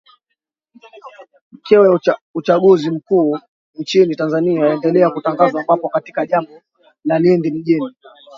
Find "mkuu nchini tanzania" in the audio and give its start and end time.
2.91-4.59